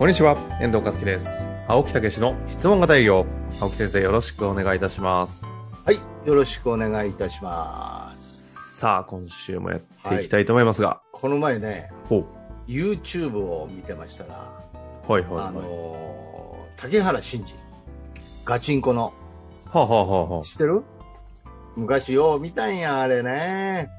[0.00, 1.44] こんにちは、遠藤和樹です。
[1.68, 3.26] 青木武の質問型営業。
[3.60, 5.44] 青木先生、よろしくお願いいたします。
[5.84, 5.96] はい、
[6.26, 8.78] よろしくお願いいたします。
[8.78, 11.02] さあ、今週もやっていきたいと思いますが。
[11.12, 12.24] この前ね、ほ
[12.66, 14.50] YouTube を見てましたら、
[15.06, 15.12] う。
[15.12, 15.46] はいはいはい。
[15.48, 17.54] あのー竹原慎二、
[18.46, 19.12] ガチンコの、
[19.66, 20.82] はあ、はあはあはあ、知ってる？
[21.76, 23.90] 昔よう見たんや、あれね。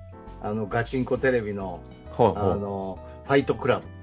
[0.42, 1.80] あの、ガチンコテレビの、
[2.18, 4.01] はいはいあの、ファイトクラブ。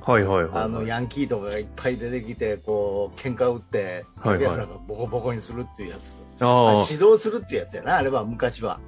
[0.00, 0.64] はいはいはい。
[0.64, 4.04] あの、ヤンキーとかがいっぱい出てきて、こう、喧嘩打って、はいはい
[4.40, 6.14] 竹原がボコボコにするっていうやつ。
[6.40, 8.80] ああ、指導するっていうやつやな、あれは昔は。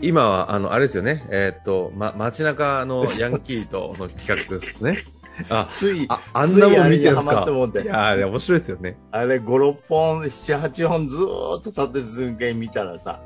[0.00, 1.24] 今は、あの、あれですよね。
[1.30, 5.04] えーっと、ま、街中の ヤンキーとの企画ですね。
[5.48, 7.46] あ、つい、あ、あんなもん見てるんすか
[7.82, 8.96] いや、あれ面白いですよね。
[9.10, 13.20] あれ5、6本、7、8本ずーっと立て続けに見たらさ、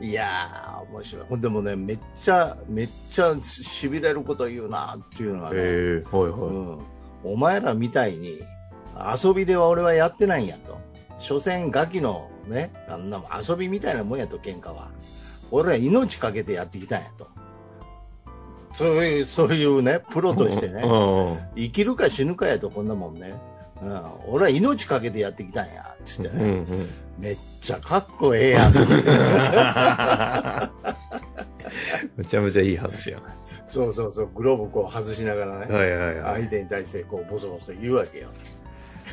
[0.00, 1.26] いやー、面白い。
[1.28, 6.78] ほんでもね、めっちゃ、めっちゃ痺れること言うなっていうのがね、ええはいはうん、
[7.24, 8.40] お前らみたいに、
[9.22, 10.78] 遊びでは俺はやってないんやと。
[11.18, 14.90] 所詮ガキのね、あんなもん遊びみたいなもんやと、喧嘩は。
[15.50, 17.28] 俺は命かけてやってきたんやと。
[18.72, 20.36] そういう、そういうね、プロい。
[20.36, 20.82] としてね。
[20.84, 20.86] う
[21.34, 21.38] ん。
[21.56, 23.32] 生きるか死ぬかやとこんなもんね、
[23.82, 26.66] うん、俺は命かけてやってきたんやつってうんうね、ん。
[27.18, 28.74] めっちゃかっこええやん
[32.16, 33.20] めちゃめちゃいい話や。
[33.68, 36.40] そうそうそうグローブこう外しながらね、はいはいはい。
[36.42, 38.28] 相手に対してこうボソボソ言うわけよ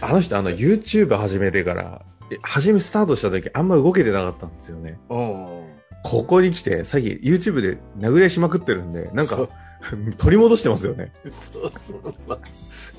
[0.02, 2.02] あの人、あの、YouTube 始めてから、
[2.32, 4.98] え初めスタートした時、あんま動けてなかったんですよね。
[5.08, 9.48] ここに来て、最近 YouTube で殴り合いしまくってるんで、なんか
[10.18, 11.14] 取り戻してますよね。
[11.54, 12.40] そうそうそう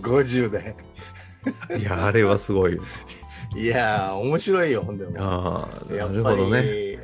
[0.02, 0.76] 50で
[1.78, 2.80] いや、あれはすごい。
[3.56, 5.16] いやー面白いよほんでも。
[5.18, 6.98] ああ、なやっぱり、るほどね。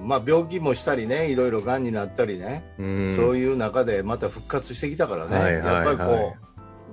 [0.00, 3.16] うん、まあ病気もしたりねいろいろがんになったりね、うん。
[3.16, 5.86] そういう中でまた復活してきたからね、はいはいはい。
[5.86, 6.36] やっぱりこ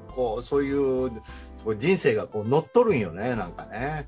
[0.09, 1.09] うこうそういう
[1.63, 4.07] こう人生がこう乗っ取るんよねなんかね。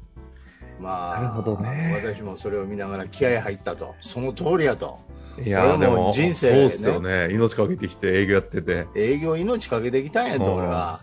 [0.80, 2.02] まあなるほどね。
[2.04, 3.96] 私もそれを見ながら気合入ったと。
[4.02, 5.00] その通りやと。
[5.44, 7.32] いや、でも人生そうっすよね。
[7.32, 8.88] 命かけてきて営業やってて。
[8.96, 11.02] 営業命かけてきたんやとうん俺は、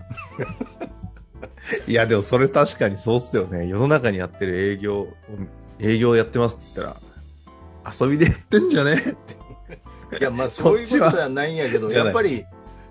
[1.86, 3.68] いや、でもそれ確かにそうっすよね。
[3.68, 5.08] 世の中にやってる営業、
[5.78, 8.96] 営業やってますって言ったら、遊びでやってんじゃねっ
[10.10, 10.18] て。
[10.20, 12.46] いやまあそういうことではないんやけどやっぱり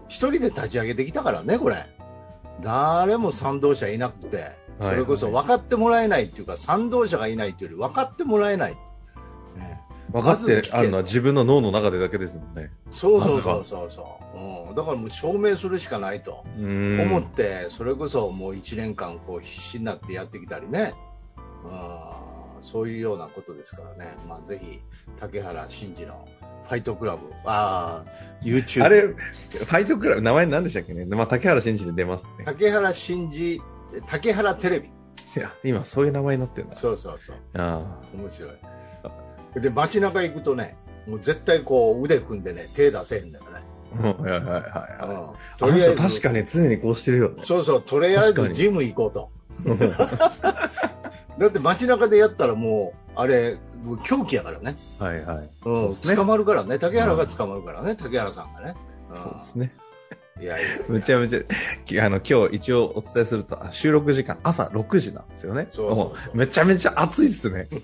[0.07, 1.77] 一人で立ち上げてきたからねこれ。
[2.61, 4.67] 誰も賛同者いなくて。
[4.79, 8.77] それこそ分かってもらえないっていうか賛同者がいないっていうより分かってもらえない、ね
[10.11, 12.71] 分かってあるのは自分の脳の中でだけですもんね。
[12.89, 13.91] そうそうそうそう。
[13.91, 16.45] そう、うん、だからもう証明するしかないと。
[16.57, 17.01] うん。
[17.01, 20.93] 思って、それこそもう1年間こう必死になってやってきたりね、
[21.65, 21.67] う
[22.59, 24.79] ん、そういうようなことですからね、まあ、ぜひ
[25.19, 26.27] 竹原慎二の
[26.63, 27.27] ファイトクラブ。
[27.45, 31.05] ああ YouTube あれ、ファイトクラブ、名前何でしたっけね？
[31.05, 32.45] まあ、竹原慎二で出ますね。
[32.45, 33.61] 竹原慎二
[34.05, 34.89] 竹原テレビ。
[35.35, 36.73] いや、今そういう名前になってんだ。
[36.73, 37.35] そうそうそう。
[37.53, 38.51] あ面白い
[39.55, 40.77] で街中行くとね
[41.07, 43.51] もう絶対こう腕組んでね手出せへんだよね、
[44.01, 44.07] あ。
[44.07, 45.59] はいはいはいはい。
[45.59, 47.43] とりあえず人確かに常にこうしてるよね。
[47.43, 49.31] そうそう、とりあえずジム行こうと。
[51.39, 53.57] だって街中でやったらもう、あれ、
[54.03, 54.75] 狂気やからね。
[54.99, 55.49] はいはい。
[55.65, 56.79] うん、ね捕まるからね。
[56.79, 58.75] 竹原が捕まるからね、竹原さんがね。
[59.11, 59.73] うんそうですね。
[60.39, 60.67] いやいや。
[60.87, 61.39] めちゃめちゃ、
[61.85, 65.67] きあの、今日一応お伝えすると、あ収録時間朝6時なんですよね。
[65.69, 67.67] そうそうめちゃめちゃ暑いっすね。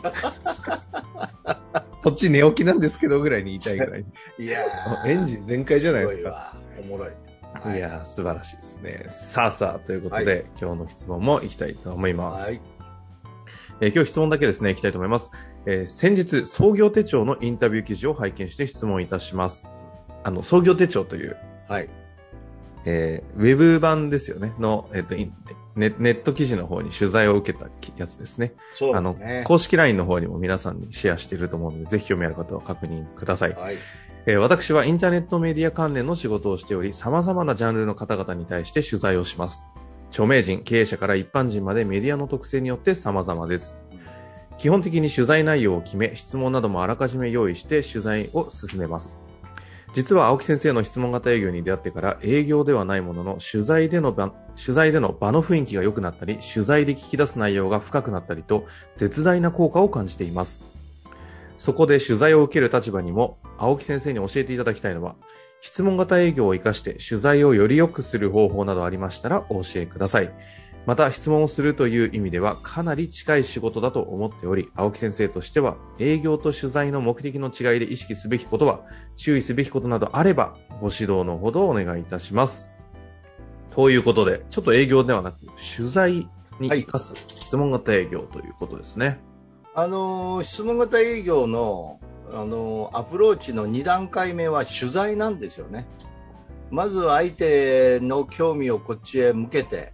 [2.03, 4.05] こっち寝起きなんですけどぐらいに言いたいぐらい。
[4.37, 6.29] いやーエンジン全開じゃないですか。
[6.29, 7.07] ごわおもろい。
[7.07, 9.05] はいいやー、素晴らしいですね。
[9.09, 12.45] さあさあ、ということで、はい今日の質問もいきたいと思います。
[12.45, 12.61] はい。
[13.79, 15.31] えー今日質問だけですね、いきたいと思います。
[15.65, 19.67] えー先日、創業手帳のインタビュー記事を拝見して質問いたします。
[20.23, 21.37] あの、創業手帳という、
[21.69, 21.89] はい。
[22.85, 25.33] えーウェブ版ですよね、の、えっ、とイン
[25.75, 28.53] ネ、ネット記事の方に取材を受けたやつですね。
[28.77, 29.43] そうあの、ね。
[29.45, 33.53] 公式 LINE の方にも皆さんにシェアしていると思うので、ぜひ興味ある方は確認ください。
[33.53, 33.75] はい。
[34.25, 39.65] えー私はインターネットメディア関連の仕事をしており、様々なジャンルの方々に対して取材をします。
[40.09, 43.79] 著名人、経営者から一般人までメディアの特性によって様々です。
[44.57, 49.19] 基本的に取材内容を決め、質問などもあらかじめ用意して取材を進めます。
[49.93, 60.63] 実は青木先生の質問型営業に出会ってから営業ではないものの取材での場取材での場の雰囲気が良くなったり取材で聞き出す内容が深くなったりと絶大な効果を感じています。
[61.59, 65.15] そこで取材を受ける立場にも青木先生に教えていただきたいのは
[65.61, 70.33] 質問型営業を活かして取材をより良くする方法などありましたらお教えください。
[70.85, 78.81] また質問をするという意味ではかなり近い仕事だと思っており、青木先生としては営業と取材の目的の違いで意識すべきことは、
[79.15, 82.69] 注意すべきことなどあればご指導のほどお願いいたします。
[83.71, 85.39] ということで、ちょっと営業ではなく
[85.77, 86.27] 取材
[86.59, 89.19] に生かす質問型営業ということですね。
[89.73, 91.99] はい、あのー、質問型営業の、
[92.33, 95.87] あのー、アプローチの2段階目は取材なんですよね。
[96.71, 99.93] まず相手の興味をこっちへ向けて、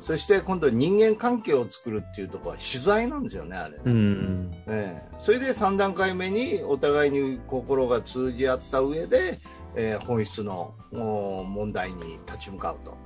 [0.00, 4.50] そして今度人間関係を作るっていうところは取材なんですよね、あれ、うん。
[4.66, 9.38] ええ、それで3段階目にお互いに心が通じ合った上で、
[9.74, 12.96] えー、本質の問題に立ち向かうと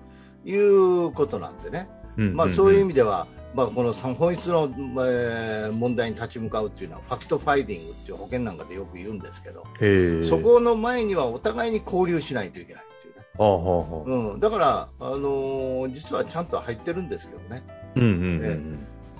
[0.49, 4.65] いうことなんでね、まあ、そういう意味では、まあ、この本質の、
[5.05, 9.65] えー、問題に立ち向かうっていうのは fact finding っていう保険なんかでよく言うんですけど
[10.23, 12.85] そこの前にはお互いに交流しないといけない。
[13.39, 14.37] はあはあう。
[14.37, 17.63] ん、だから、あのー、実はちゃんと入ってるんですけどね、
[17.97, 18.61] うんうんうん、え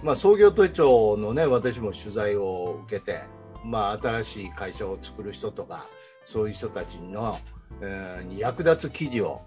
[0.03, 3.23] まあ、創業手帳の、ね、私も取材を受けて、
[3.65, 5.87] まあ、新しい会社を作る人とか
[6.25, 7.39] そういう人たちの、
[7.81, 9.43] えー、に役立つ記事を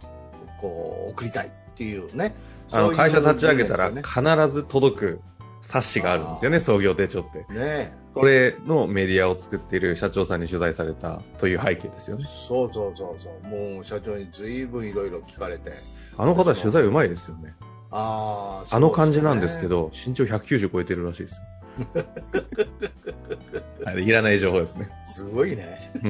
[0.62, 2.34] こう送りたいっていうね。
[2.72, 5.22] あの会社立ち上げたら必ず届く
[5.66, 7.44] 冊子があるんですよね、創業手帳って。
[7.54, 12.26] ねそれのメディアを作っている社長さんに取材されたという背景ですよね。
[12.48, 13.48] そうそうそうそう。
[13.74, 15.72] もう社長にずいぶんいろいろ聞かれて。
[16.18, 17.54] あの方取材うまいですよね。
[17.92, 21.42] ああ、ね、あの感じなんですけど、身長190超えてるらしいです
[23.92, 24.00] よ。
[24.00, 24.88] いらない情報ですね。
[25.04, 25.92] すごいね。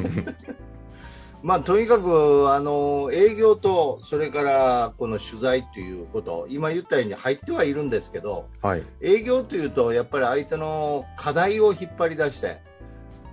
[1.46, 12.58] まあ、とにかくあの営業とそれからこの取材ということ今言ったように入ってはいるんですけど、はい、営業というとやっぱり相手の課題を引っ張り出して、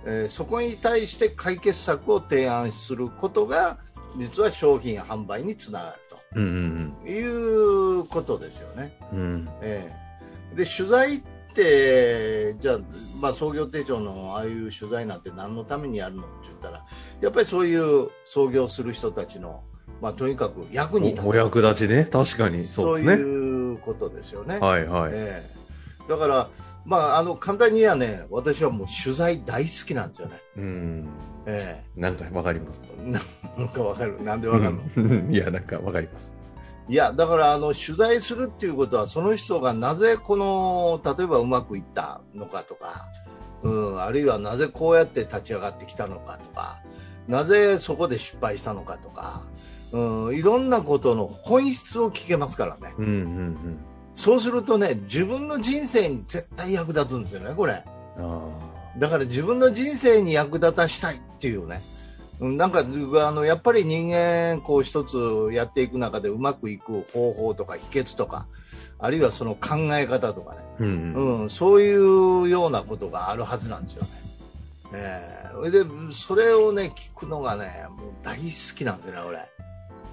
[0.05, 3.79] えー、そこに対して解決策を提案することが
[4.15, 8.95] 実は商品販売につながると、うんうん、いうことですよね。
[9.11, 9.49] うん。
[9.63, 11.21] えー、で取材っ
[11.55, 12.32] て
[12.63, 12.79] じゃあ、
[13.21, 16.25] まあ、創業手帳のああいう取材なんて何のためにやるのっ
[16.63, 16.85] たら
[17.19, 19.63] やっぱりそういう創業する人たちの、
[20.01, 26.49] まあ、とにかく役に立つお役立ちね確かにそうですねそういうことですよねはいはい、えー、だから
[26.85, 30.41] まあ、あの簡単に言えばね、私はもう取材大好きなんですよね。
[30.57, 31.07] うん。
[31.45, 32.89] ええー、なんかわかります？
[33.57, 34.21] なんかわかる？
[34.21, 35.31] なんでわかるの？
[35.31, 36.32] いや、なんかわかります。
[36.89, 43.07] いや、だからあの取材するっていうことは、その人がなぜこの、例えばうまくいったのかとか、
[43.63, 46.81] うん、あるいはなぜこうやって立ち上がってきたのかとか
[47.27, 49.41] なぜそこで失敗したのかとか、
[49.93, 53.77] うん、いろんなことの本質を聞けますからね、うんうんうん、
[54.15, 57.83] そうするとね自分の人生に絶対役立つんですよねこれ。
[58.97, 61.81] だから自分の人生に役立たしたいっていうね
[62.43, 68.45] なんかあのやっぱり人間こう一つやっていく中でうまくいく方法とか秘訣とか
[68.99, 74.09] あるいはその考え方とかね、うん、うん、そういうようなことがあるはずなんですよね。
[74.95, 75.71] えー、
[76.09, 79.53] でそれをね聞くのがねもう大好きなんですよね俺。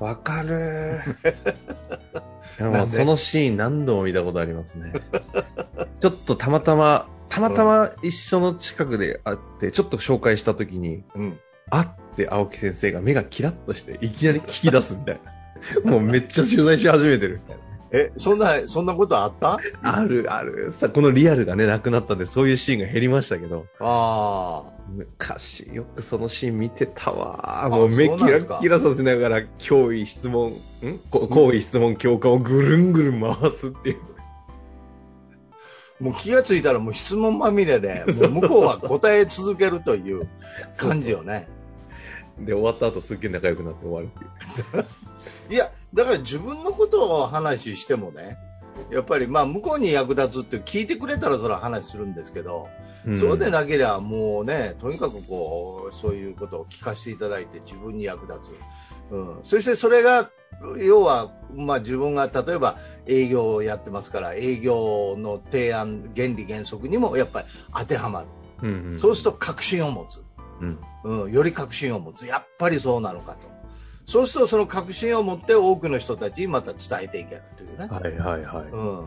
[0.01, 0.99] わかる
[2.59, 4.93] いやもうそのシーン何度も見たことありますね。
[6.01, 11.39] ちょっとたまたま、たまたま一緒の近くで会って、ちょっと紹介したときに、うん、
[11.71, 11.89] あっ
[12.25, 15.21] て青木先生が目がキラッとして、いきなり聞き出すみたい
[15.85, 15.91] な。
[15.91, 17.63] もうめっちゃ取材し始めてるみたいな。
[17.93, 19.59] え、そんな、そんなことあった？
[19.83, 20.71] ある、ある。
[20.71, 23.67] さ、このリアルがね、なくなったんで、そういうシーンが減りましたけど。
[23.81, 24.81] ああ。
[24.89, 27.69] 昔、よくそのシーン見てたわ。
[27.69, 30.99] もう目キラキラさせながら、脅威質問、ん？
[31.11, 33.97] 行為質問強化をぐるんぐるん回すっていう。
[36.01, 40.29] もう気がついたらもう質問まみれで、もう向こうは答え続けるという
[40.77, 41.49] 感じよね。
[42.41, 44.87] で、終わった後すっげえ仲良くなって終わるっていう。
[45.55, 48.39] いや、だから自分のことを話してもね、
[48.91, 52.69] やっぱりまあ向こうに役立つって聞いてくれたらそれは話するんですけど、
[53.07, 59.13] うん、そうでなければもうね、とにかくこう、そういうことを聞かせていただいて自分に役立つ。
[59.13, 60.31] うん、そしてそれが、
[60.79, 68.27] 要は、まあ自分が例えば営業をやってますから、営業の提案、原理原則にもやっぱり当てはまる。
[68.63, 70.23] うんうん、そうすると確信を持つ。
[70.61, 72.27] うん、うん、より確信を持つ。
[72.27, 73.51] やっぱりそうなのかと。
[74.11, 77.87] そうするとその確信を持って多くの人たちにまた伝えていけるというね。
[77.87, 78.65] はいはいはい。
[78.65, 79.07] うん、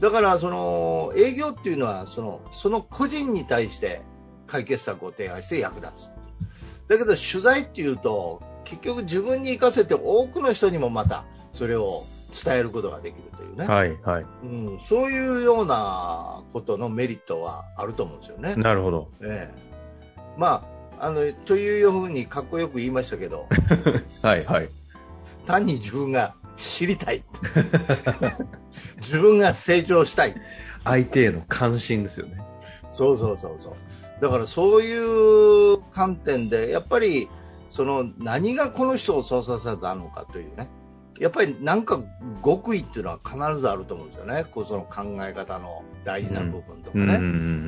[0.00, 4.02] だからその営業っていうのはそのその個人に対して
[4.46, 6.10] 解決策を提案して役立つ。
[6.88, 12.02] だけど取材っていうと結局自分に生かせて多くの人にもまたそれを
[12.44, 14.26] 伝えることができるというね、はい、はい。
[14.42, 18.56] うん、そういうようなことのメリットはあると思うんですよね。
[18.56, 19.08] なるほど。
[19.22, 19.72] ええ、
[20.36, 20.71] まあ
[21.02, 23.48] あのというふうにかっこよく言いましたけど。
[24.22, 24.68] はい、はい。
[25.44, 27.24] 単に自分が知りたい。
[29.02, 30.34] 自分が成長したい。
[30.84, 32.38] 相手への関心ですよね。
[32.88, 33.74] そうそうそうそう。
[34.22, 37.28] だからそういう観点でやっぱり
[37.68, 40.68] その何がこの人をそうさせたのかというね
[41.22, 42.00] やっぱりなんか
[42.44, 44.44] 極意っていうのは必ずあると思うんですよね。
[44.50, 47.18] こうその考え方の大事な部分とかね、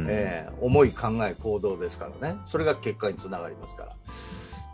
[0.08, 2.38] えー思い考え行動ですからね。
[2.46, 3.96] それが結果につながりますから。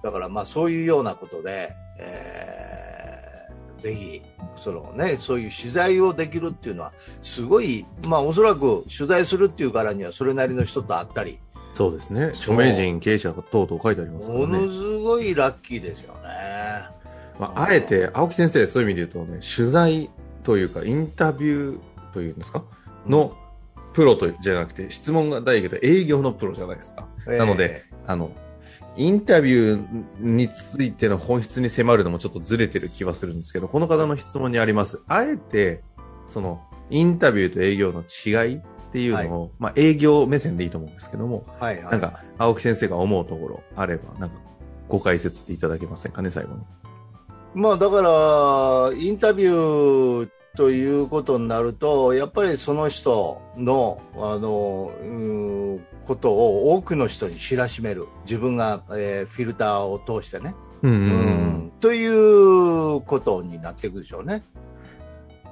[0.02, 3.20] だからまあそういうようなことで、えー
[3.80, 4.22] ぜひ
[4.56, 11.38] その、ね、そういう取材をできるっていうのはすごい、まあ、おそらく取材するっていうからにはそれなりの人と会ったり。
[11.74, 12.26] そうですね。
[12.26, 14.46] 著名人、経営者等々書いてありますからね。
[14.46, 16.14] ものすごいラッキーですよ。
[16.14, 16.19] ね。
[17.40, 20.10] まあ、あえて、青木先生、そういう意味で言うとね、取材
[20.44, 21.80] というか、インタビュー
[22.12, 22.62] というんですか？
[23.06, 23.34] の、
[23.94, 27.08] プロとじゃなくて、質問が大けど、営業のプロじゃないですか？
[27.26, 28.30] えーなので、あの、
[28.96, 35.02] インタビューについての本質に迫るのもちょっとずれてる気はするんですけど、この方の質問にあります。
[35.08, 35.82] あえて、
[36.26, 38.60] その、インタビューと営業の違いっ
[38.92, 44.36] ていうのを、まあ、営業目線でいいと思うんですけども、はいはい、なんか、青木先生が思うところあれば、なんか、
[44.88, 46.60] ご解説っていただけませんかね、最後に。
[47.54, 58.06] まあだから、インタビューということになると、やっぱりその人の、あの、うんことを多くの人に知らしめる。
[58.24, 60.54] 自分が、えーフィルターを通してね。
[60.82, 64.42] うんうんということになっていくでしょうね。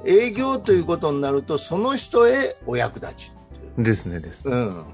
[0.04, 3.32] 営業ということになると、その人へお役立ち。
[3.76, 4.42] ですね、です。
[4.46, 4.84] うん。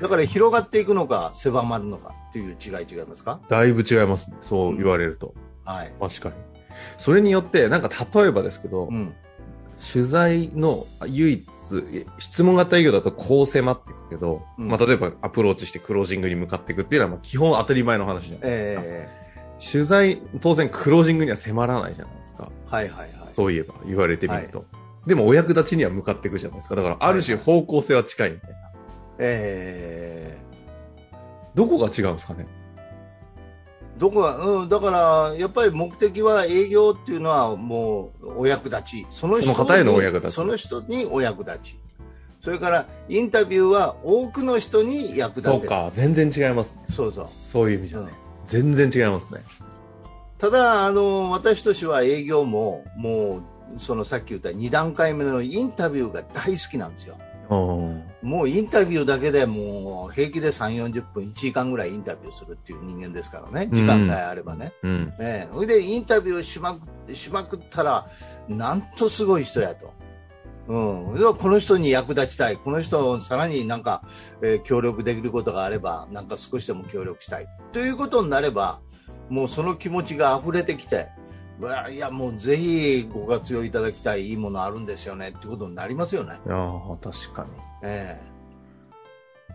[0.00, 3.40] だから広がっていくのか、狭まるのかっていう違い違いますか？
[3.48, 4.36] だいぶ違いますね。
[4.40, 5.34] そう言われると。
[5.64, 5.92] はい。
[6.00, 6.34] 確かに。
[6.98, 9.14] それによって、なんか例えばですけど、うん。
[9.92, 11.44] 取材の唯一、
[11.92, 18.82] え質問型営業だとこう迫っていくけど、うんまあ例えばアプローチしてクロージングに向かっていくっていうのはまあ基本当たり前の話じゃないですか。
[18.84, 19.24] え
[19.72, 22.50] 取材、当然クロージングには迫らないじゃないですか。
[22.70, 23.08] ー、はいはいはい。
[23.36, 24.64] そういえば言われてみると。
[25.06, 26.76] でもお役立ちには向かっていくじゃないですか。
[26.76, 28.56] だからある種方向性は近いみたいな。
[29.18, 30.38] え
[31.54, 32.46] どこが違うんですかね？
[32.46, 32.63] ー、
[33.98, 39.06] どこが、うん、だから、やっぱり目的は営業っていうのはもうお役立ち。
[39.10, 41.78] その人にそのお役立ちその人にお役立ち。
[42.40, 45.60] それから、インタビューは多くの人に役立てる。
[45.60, 46.78] そうか、全然違います。
[46.90, 47.28] そうそう。
[47.28, 48.06] そういう意味じゃね。
[48.18, 49.40] うん全然違いますね。
[50.38, 53.42] ただ、あの、私としては営業も、も
[53.76, 57.16] う、そのさっき言った2段階目のインタビューが大好きなんですよ。
[57.50, 58.02] うん。
[58.24, 63.68] もうインタビューだけでもう平気で3、40分、1時間ぐらいインタビューするっていう人間ですからね。
[63.70, 64.72] 時間さえあればね。
[64.82, 65.06] うん。
[65.08, 68.06] ねえそれでインタビューしまくしまくったら、
[68.48, 69.92] なんとすごい人やと。
[70.68, 71.18] うん。
[71.18, 72.56] ではこの人に役立ちたい。
[72.56, 74.02] この人をさらになんか、
[74.40, 77.46] えー協力できることがあれば、なんか少しでも協力したい。
[77.72, 78.80] ということになれば、
[79.28, 81.08] もうその気持ちが溢れてきて、
[81.92, 86.38] いや、もうぜひご活用いただきたいいいものあるんですよねってことになりますよね。
[86.48, 87.50] ああ、確かに。
[87.82, 88.34] ええ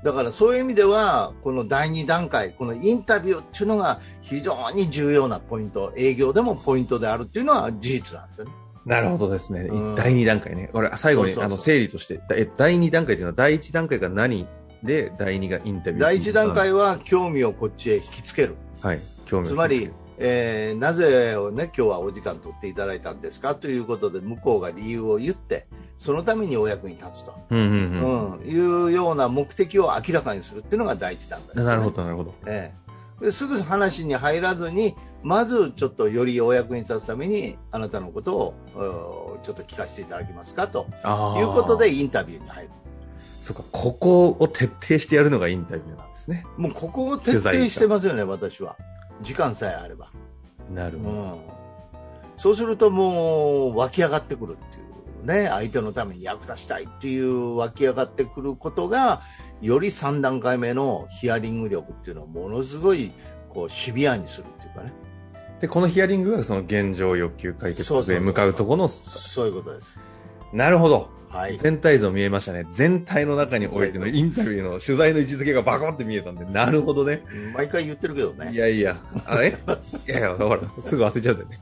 [0.03, 8.51] だからそういう意味では、この第2段階、このインタビューっていうのが非常に重要なポイント、営業でもポイントであるっていうのは事実なんですよね。
[8.85, 9.61] なるほどですね。
[9.61, 10.69] うん第2段階ね。
[10.71, 14.47] これ、最後に、あの、整理として、だえ第2段階というのは、第1段階が何
[14.83, 16.01] で、第2がインタビュー。
[16.01, 18.55] 第1段階は興味をこっちへ引きつける。
[18.81, 18.99] はい。
[19.25, 19.91] 興味をつまり、
[20.21, 25.65] えーなぜをね、今日はお時間取っていただいたんですかということで、向こうが理由を言って、
[25.97, 27.69] そのためにお役に立つと、うんうんう
[28.35, 28.45] うん。
[28.45, 31.63] んいうような目的を明らかにするっていうのが第1段階です、ね。
[31.63, 32.33] なるほど、なるほど。
[32.45, 32.73] え
[33.21, 40.85] え、ですぐ話に入らずに、まずちょっとよりお役に立つために、あなたのことをうんちょっと聞かせていただけますかと。
[41.37, 42.69] いうことで、インタビューに入る。
[43.43, 46.45] そうか、ここを徹底してやるのがインタビューなんですね。
[46.57, 48.75] もうここを徹底してますよね、私は。
[49.21, 50.11] 時間さえあれば。
[50.69, 51.11] うなるほど。
[51.11, 51.39] ん、
[52.37, 54.89] そうするともう湧き上がってくるっていう
[55.23, 59.21] ね、相手のために役立ちたいっていう湧き上がってくることが、
[59.61, 63.11] より3段階目のヒアリング力っていうのをものすごい
[63.49, 64.93] こうシビアにするっていうかね。
[65.59, 69.97] で、このヒアリングがその現状欲求解決そうそうそうそうへ向かうところの、そういうことです。
[70.53, 71.18] なるほど。
[71.29, 71.57] はい。
[71.57, 72.65] 全体像見えましたね。
[72.71, 77.23] 全体の中においてのインタビューの取材の位置づけがバコって見えたんで、なるほどね。
[77.53, 78.57] 毎回言ってるけどいね。
[78.57, 81.59] やいや、あれいやいや、ほら、すぐ忘れちゃったよね。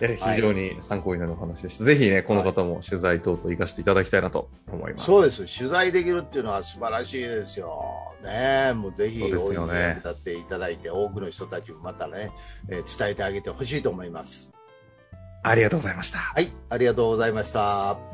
[0.00, 1.84] 非常に参考になるお話でした。
[1.84, 5.06] はい、ぜひね、この方も取材等々行かせていただきたいなと思います。
[5.06, 5.58] そうです。
[5.58, 7.72] 取材できるっていうのは素晴らしいですよ。
[8.22, 9.94] ねもうぜひ、ですよね。
[9.98, 12.32] 立っていただいて、多くの人たちもまたね、
[12.68, 14.52] えー、伝えてあげてほしいと思います。
[15.42, 16.18] ありがとうございました。
[16.18, 18.13] はい、ありがとうございました。